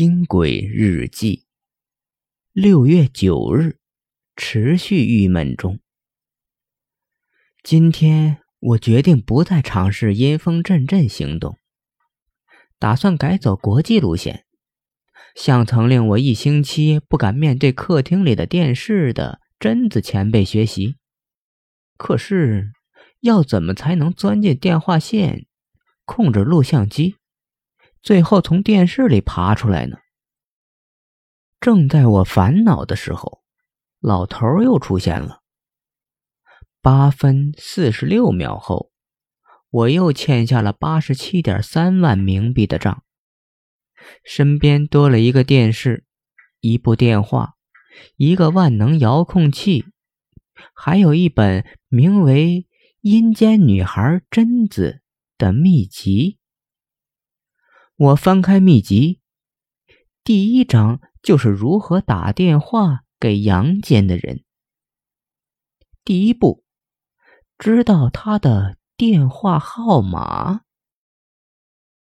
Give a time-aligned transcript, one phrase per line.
[0.00, 1.44] 惊鬼日记，
[2.54, 3.76] 六月九日，
[4.34, 5.78] 持续郁闷中。
[7.62, 11.58] 今天我决定不再尝试阴风阵阵行动，
[12.78, 14.46] 打算改走国际路线，
[15.34, 20.96] 向曾令我一星期不敢面对客厅里的电视的贞子前辈学习。
[21.98, 22.72] 可是，
[23.20, 25.46] 要怎么才能钻进电话线，
[26.06, 27.16] 控制录像机？
[28.02, 29.98] 最后从电视里爬出来呢。
[31.60, 33.42] 正在我烦恼的时候，
[34.00, 35.42] 老头又出现了。
[36.80, 38.90] 八分四十六秒后，
[39.68, 43.04] 我又欠下了八十七点三万冥币的账。
[44.24, 46.06] 身边多了一个电视，
[46.60, 47.56] 一部电话，
[48.16, 49.84] 一个万能遥控器，
[50.74, 52.62] 还有一本名为
[53.02, 55.02] 《阴间女孩贞子》
[55.38, 56.38] 的秘籍。
[58.00, 59.20] 我翻开秘籍，
[60.24, 64.42] 第一章就是如何打电话给阳间的人。
[66.02, 66.64] 第一步，
[67.58, 70.62] 知道他的电话号码。